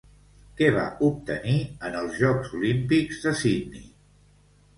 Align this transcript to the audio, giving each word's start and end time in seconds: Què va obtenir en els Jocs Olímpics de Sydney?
Què 0.61 0.69
va 0.77 0.85
obtenir 1.07 1.57
en 1.89 1.99
els 1.99 2.17
Jocs 2.23 2.57
Olímpics 2.61 3.21
de 3.27 3.35
Sydney? 3.45 3.87